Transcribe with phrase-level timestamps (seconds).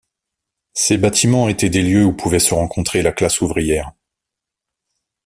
[0.73, 3.91] Ces bâtiments étaient des lieux où pouvait se rencontrer la classe ouvrière.